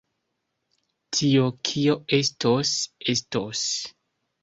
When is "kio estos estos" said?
1.71-3.67